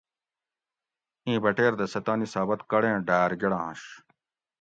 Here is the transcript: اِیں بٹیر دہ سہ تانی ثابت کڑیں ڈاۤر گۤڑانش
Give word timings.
اِیں 1.25 1.39
بٹیر 1.43 1.73
دہ 1.79 1.85
سہ 1.91 1.99
تانی 2.05 2.27
ثابت 2.33 2.59
کڑیں 2.71 2.97
ڈاۤر 3.07 3.31
گۤڑانش 3.41 3.81